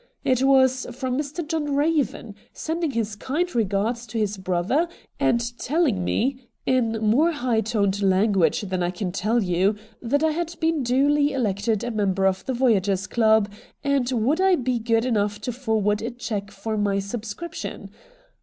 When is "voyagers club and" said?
12.55-14.11